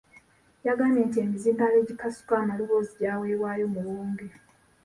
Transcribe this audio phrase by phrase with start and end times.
[0.67, 4.27] Yagambye nti emizindaalo egikasuka amaloboozi gyaweebwayo Muwonge.